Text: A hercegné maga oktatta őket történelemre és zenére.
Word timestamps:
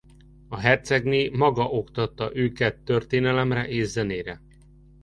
A 0.47 0.57
hercegné 0.59 1.29
maga 1.29 1.63
oktatta 1.71 2.29
őket 2.35 2.79
történelemre 2.83 3.67
és 3.67 3.87
zenére. 3.87 4.41